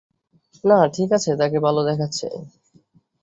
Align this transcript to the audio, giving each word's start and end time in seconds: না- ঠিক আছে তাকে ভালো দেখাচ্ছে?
না- 0.63 0.77
ঠিক 0.95 1.09
আছে 1.11 1.31
তাকে 1.39 1.57
ভালো 1.59 1.81
দেখাচ্ছে? 1.83 2.27